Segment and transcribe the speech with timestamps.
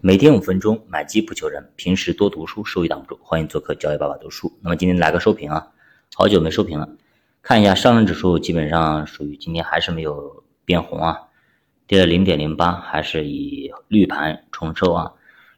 [0.00, 1.72] 每天五分钟，买机不求人。
[1.74, 3.18] 平时多读书，收益挡不住。
[3.20, 4.56] 欢迎做客教育爸爸读书。
[4.62, 5.66] 那么今天来个收评啊，
[6.14, 6.88] 好久没收评了。
[7.42, 11.18] 看一下上证指数，基本上属于今天还是没有变红啊，
[11.88, 15.12] 跌了零点零八，还是以绿盘重收啊。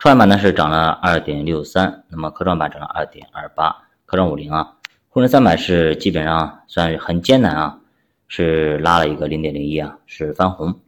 [0.00, 4.74] 创业板呢是涨了二点六三，那么科创板涨了二点二八，科创五零啊，
[5.10, 7.78] 沪深三百是基本上算是很艰难啊，
[8.26, 10.80] 是拉了一个零点零一啊，是翻红，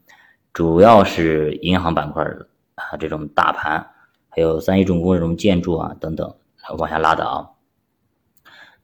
[0.53, 2.27] 主要是银行板块。
[2.77, 3.87] 啊，这种大盘，
[4.29, 6.35] 还有三一重工这种建筑啊等等，
[6.77, 7.49] 往下拉的啊。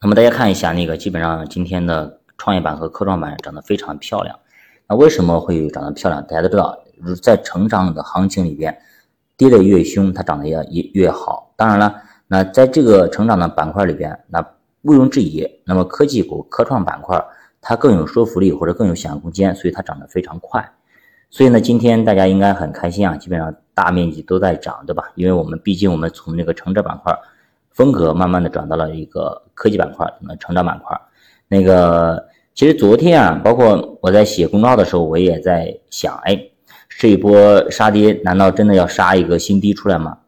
[0.00, 4.38] 那么大家看一下，那个基本上今天的创业板和科创板涨得非常漂亮。
[4.88, 6.23] 那为什么会长得漂亮？
[6.27, 6.77] 大家都知道，
[7.23, 8.77] 在成长的行情里边，
[9.36, 11.52] 跌得越凶，它涨得也越越好。
[11.55, 14.41] 当然了，那在这个成长的板块里边，那
[14.83, 17.22] 毋庸置疑，那么科技股、科创板块
[17.61, 20.66] 它更有说服力或者更有想象空间，所以它涨得非常快。
[21.28, 25.11] 所以呢，今天大家应该很开心啊，基本上大面积都在涨，对吧？
[25.15, 27.17] 因为我们毕竟我们从那个成长板块
[27.71, 31.01] 风格慢慢的转到了一个科技板块，那成长板块。
[31.48, 36.39] 那个其实昨天啊，包括我在写公众号的时候，我也在想，哎，
[36.98, 40.19] 这一波杀跌，难道真的要杀一个新低出来吗？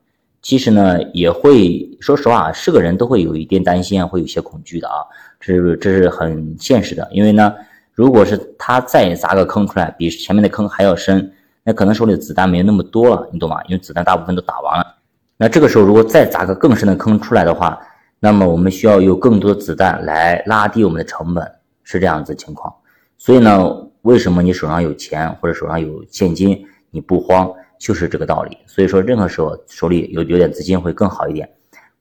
[0.42, 5.04] 其实呢，也会说实话，是个人都会有一点担心啊，会有些恐惧的啊，
[5.40, 7.54] 这是这是很现实的，因为呢。
[7.96, 11.32] 如果是他再砸个坑出来，比前面的坑还要深，
[11.64, 13.60] 那可能手里的子弹没有那么多了，你懂吗？
[13.68, 14.86] 因为子弹大部分都打完了。
[15.36, 17.80] 那这个时候如果再砸个更深的坑出来的话，
[18.20, 21.50] 那么我们需要有更多的子弹来拉低我们的成本，
[21.82, 22.72] 是这样子情况。
[23.16, 28.58] 所以呢，为什么你手上有钱或者手上有现金你不慌，就是这个道理。
[28.66, 31.48] 所以说，任何时候手里有有点资金会更好一点，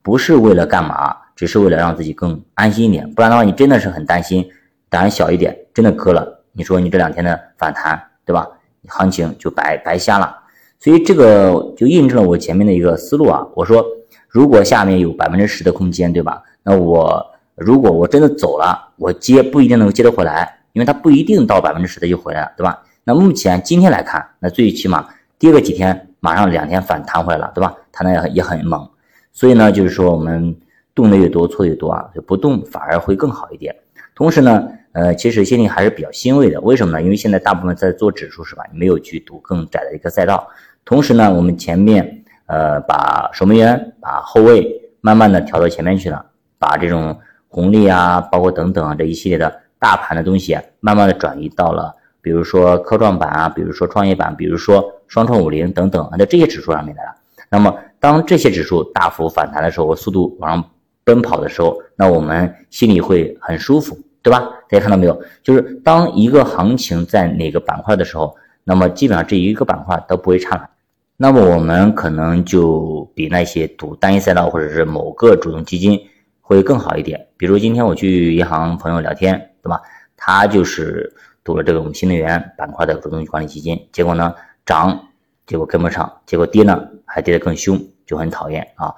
[0.01, 3.09] 不是为了干嘛，只是为了让自己更安心一点。
[3.13, 4.45] 不然的话，你真的是很担心。
[4.89, 8.47] 胆小一点，真的割了，你说你这两天的反弹，对吧？
[8.87, 10.37] 行情就白白瞎了。
[10.79, 13.47] 所以这个就印证了我前面的一个思路啊。
[13.55, 13.85] 我说，
[14.27, 16.43] 如果下面有百分之十的空间，对吧？
[16.63, 22.83] 那我如果我真的走了，我接不一定能够接得回来，因为它不一定到百分之十的就回来了，对吧？
[23.05, 25.07] 那目前今天来看，那最起码
[25.37, 27.73] 跌个几天，马上两天反弹回来了，对吧？
[27.91, 28.89] 它呢也很猛。
[29.31, 30.55] 所以呢，就是说我们
[30.93, 33.75] 动的越多，错越多啊，就不动反而会更好一点。
[34.15, 34.69] 同时呢。
[34.93, 37.01] 呃，其实心里还是比较欣慰的，为什么呢？
[37.01, 38.63] 因为现在大部分在做指数是吧？
[38.71, 40.47] 没有去赌更窄的一个赛道。
[40.85, 44.63] 同时呢，我们前面呃把守门员、把后卫
[45.01, 46.23] 慢慢的调到前面去了，
[46.59, 57.15] 把这种红利啊，包括等等啊这一系列的大盘的东西，慢慢的转移到了，比如说科创板啊，比如说创业板，比如说双创五零等等啊，在这些指数上面来了。
[57.49, 60.69] 那么当这些指数大幅反弹的时候，速度往上
[61.03, 63.97] 奔跑的时候，那我们心里会很舒服。
[64.23, 64.39] 对吧？
[64.69, 65.21] 大家看到没有？
[65.43, 68.33] 就是当一个行情在哪个板块的时候，
[68.63, 70.69] 那么基本上这一个板块都不会差。
[71.17, 75.99] 那么我们可能就比那些赌单一赛道或者是某个主动基金
[76.39, 77.27] 会更好一点。
[77.35, 79.81] 比如今天我去银行朋友聊天，对吧？
[80.15, 84.33] 他就是赌了这个我们新能源板块的主动管理基金，结果呢
[84.65, 84.97] 涨，
[85.45, 88.95] 结果跟不上，结果跌呢还跌得更凶，就很讨厌啊。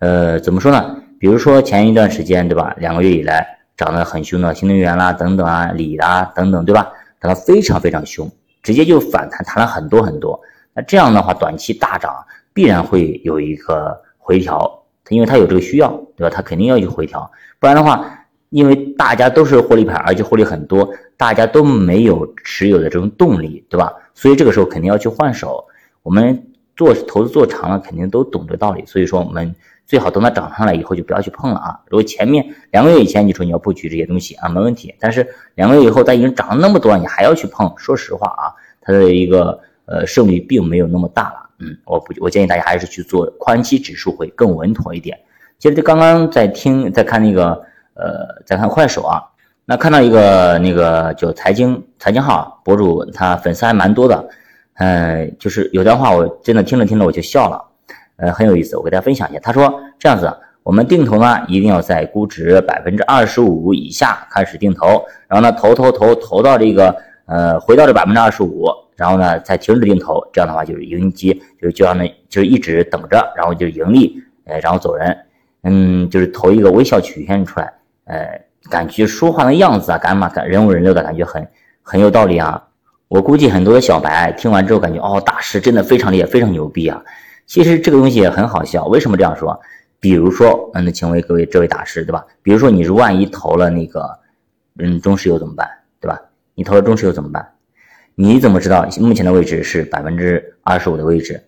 [0.00, 0.96] 呃，怎么说呢？
[1.24, 2.74] 比如说前一段时间，对吧？
[2.76, 3.48] 两个月以来。
[3.78, 6.92] 涨得很凶的新能源啦，等等啊，锂啦，等等，对吧？
[7.18, 8.30] 涨得非常非常凶，
[8.62, 10.38] 直接就反弹，弹了很多很多。
[10.74, 12.14] 那这样的话，短期大涨
[12.52, 16.30] 必然会有一个回调，因为它有这个需要，对吧？
[16.30, 18.06] 它肯定要去回调，不然的话，
[18.50, 20.86] 因为大家都是获利盘，而且获利很多，
[21.16, 23.90] 大家都没有持有的这种动力，对吧？
[24.14, 25.64] 所以这个时候肯定要去换手。
[26.02, 26.46] 我们
[26.76, 28.84] 做投资做长了，肯定都懂这道理。
[28.86, 29.52] 所以说我们。
[29.86, 31.78] 最好等它涨上来以后就不要去碰了啊！
[31.88, 34.94] 如果前面两个月以前你说你要布局这些东西啊，没问题。
[34.98, 41.50] 但是两个月以后它已经涨了那么多了，你还要去碰，说实话啊，它的一个呃胜率并没有那么大了。
[41.58, 45.18] 嗯，我不，我建议大家还是去做宽期指数会更稳妥一点。
[45.58, 47.50] 接着就刚刚在听在看那个
[47.94, 49.22] 呃在看快手啊，
[49.66, 54.28] 那看到一个那个就财经财经号博主，他粉丝还蛮多的，
[54.76, 57.62] 嗯，就是有段话我真的听着听着我就笑了。
[58.16, 59.40] 呃，很有意思，我给大家分享一下。
[59.40, 66.94] 他说这样子，我们定投呢，一定要在估值百分之二十五以下开始定投，然后呢，投投投投到这个
[67.26, 68.66] 呃，回到这百分之二十五，
[68.96, 70.22] 然后呢，再停止定投。
[70.32, 75.16] 这样的话就是盈基，就是就让那就一直等着，然后就盈利，呃，然后走人。
[75.62, 77.72] 嗯，就是投一个微笑曲线出来，
[78.04, 78.40] 呃，
[78.70, 81.48] 感觉说话的样子啊，干嘛感人五人六的感觉很
[81.82, 82.62] 很有道理啊。
[83.08, 87.02] 我估计很多的小白听完之后感觉哦，大师真的非常厉害，非常牛逼啊。
[87.46, 89.58] 其实这个东西也很好笑，为什么这样说？
[90.00, 92.24] 比如说，嗯，请问各位这位大师，对吧？
[92.42, 94.18] 比如说，你是万一投了那个，
[94.78, 95.68] 嗯，中石油怎么办？
[95.98, 96.20] 对吧？
[96.54, 97.52] 你投了中石油怎么办？
[98.14, 101.42] 你怎么知道目前的位置是百分之二十五的位置？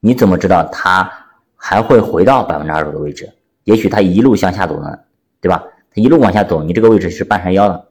[0.00, 1.10] 你怎么知道它
[1.54, 3.30] 还会回到百分之二十五的位置？
[3.64, 4.98] 也许它一路向下走呢，
[5.40, 5.62] 对吧？
[5.94, 7.86] 它一路往下走，你这个位置是半山腰的。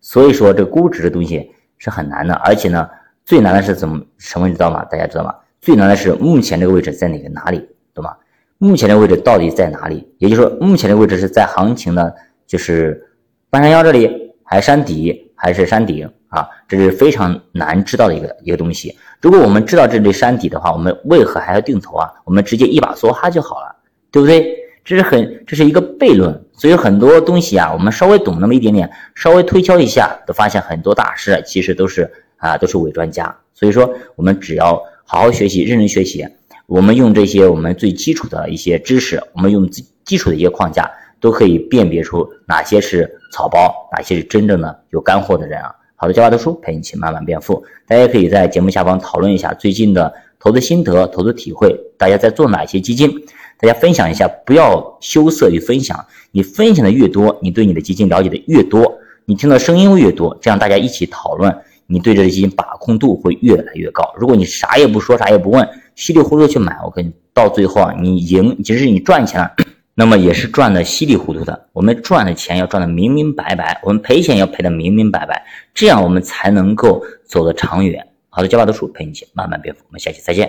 [0.00, 2.88] 所以说，这估值的东西是很难的，而且呢，
[3.24, 4.84] 最难的是怎么什么你知道吗？
[4.86, 5.34] 大家知道吗？
[5.60, 8.16] 最难的是目前这个位置在哪个哪里，懂吗？
[8.58, 10.06] 目前的位置到底在哪里？
[10.18, 12.14] 也就是说，目前的位置是在行情的，
[12.46, 13.14] 就是
[13.48, 16.48] 半山腰这里，还是山底，还是山顶啊？
[16.68, 18.96] 这是非常难知道的一个一个东西。
[19.20, 22.10] 如果我们知道这里山底的话，我们为何还要定投啊？
[22.24, 23.76] 我们直接一把梭哈就好了，
[24.10, 24.56] 对不对？
[24.82, 26.42] 这是很，这是一个悖论。
[26.54, 33.34] 所以很多东西啊，我们稍微懂那么一点点，稍微推敲一下，都发现很多大师其实都是啊，都是伪专家。
[33.54, 36.24] 所以说，我们只要好好学习，认真学习，
[36.68, 45.74] 我们用这些我们最基础的一些知识，我们用最基础的一些框架，都可以辨别出哪些是草包，哪些是真正的有干货的人啊。
[45.96, 47.64] 好的，教外读书陪你一起慢慢变富。
[47.88, 53.12] 大家可以在节目下方讨论一下最近的投资心得、投资体会，大家在做哪些基金？
[53.58, 56.06] 大家分享一下，不要羞涩于分享。
[56.30, 61.52] 你分享的越多，你对你的基金了解的越多，你听到声音越多，这样大家一起讨论，
[61.90, 64.14] 你对这个基金把控度会越来越高。
[64.16, 69.50] 如果你啥也不说，啥也不问，稀里糊涂去买，我跟你到最后啊，你赢，即使你赚钱了，
[69.96, 71.66] 那么也是赚的稀里糊涂的。
[71.72, 75.44] 我们赚的钱要赚的明明白白，我们赔钱要赔的明明白白，
[75.74, 78.06] 这样我们才能够走得长远。
[78.28, 80.48] 好的，教爸读书陪你一起慢慢变富，我们下期再见。